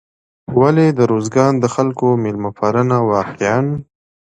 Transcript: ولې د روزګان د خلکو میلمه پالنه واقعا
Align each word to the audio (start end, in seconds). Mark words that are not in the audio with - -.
ولې 0.59 0.87
د 0.97 0.99
روزګان 1.11 1.53
د 1.59 1.65
خلکو 1.75 2.07
میلمه 2.23 2.51
پالنه 2.59 2.97
واقعا 3.11 3.59